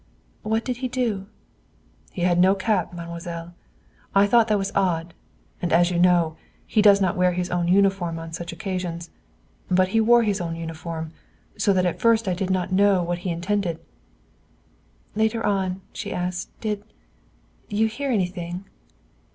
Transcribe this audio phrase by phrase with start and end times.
[0.41, 1.27] "What did he do?"
[2.11, 3.53] "He had no cap, mademoiselle.
[4.15, 5.13] I thought that was odd.
[5.61, 9.11] And as you know he does not wear his own uniform on such occasions.
[9.69, 11.11] But he wore his own uniform,
[11.55, 13.79] so that at first I did not know what he intended."
[15.13, 16.83] "Later on," she asked, "you did
[17.69, 18.65] you hear anything?"